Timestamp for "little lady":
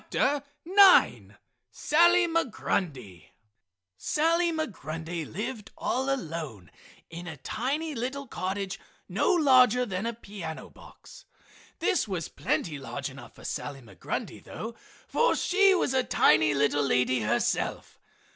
16.55-17.19